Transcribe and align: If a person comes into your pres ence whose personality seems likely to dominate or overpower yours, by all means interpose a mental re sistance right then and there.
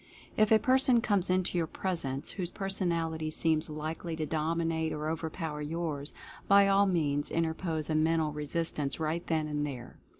If 0.35 0.51
a 0.51 0.57
person 0.57 0.99
comes 0.99 1.29
into 1.29 1.59
your 1.59 1.67
pres 1.67 2.03
ence 2.03 2.31
whose 2.31 2.49
personality 2.49 3.29
seems 3.29 3.69
likely 3.69 4.15
to 4.15 4.25
dominate 4.25 4.91
or 4.91 5.07
overpower 5.07 5.61
yours, 5.61 6.11
by 6.47 6.67
all 6.67 6.87
means 6.87 7.29
interpose 7.29 7.87
a 7.87 7.93
mental 7.93 8.31
re 8.33 8.45
sistance 8.47 8.99
right 8.99 9.21
then 9.27 9.47
and 9.47 9.63
there. 9.63 9.99